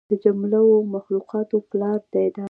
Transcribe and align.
د 0.09 0.11
جمله 0.23 0.59
و 0.65 0.73
مخلوقاتو 0.95 1.57
پلار 1.69 1.99
دى 2.13 2.25
دا. 2.35 2.39